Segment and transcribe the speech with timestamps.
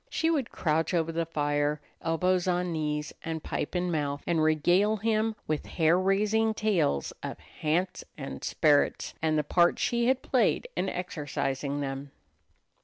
[0.09, 4.97] She would crouch over the fire, elbows on knees and pipe in mouth, and regale
[4.97, 10.67] him with hair raising tales of "hants" and "sperrits" and the part she had played
[10.75, 12.09] in exorcising them.